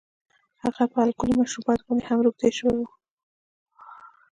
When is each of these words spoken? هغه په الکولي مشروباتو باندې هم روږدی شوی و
هغه 0.63 0.83
په 0.91 0.97
الکولي 1.05 1.33
مشروباتو 1.41 1.85
باندې 1.87 2.03
هم 2.09 2.19
روږدی 2.25 2.51
شوی 2.57 2.75
و 2.79 2.85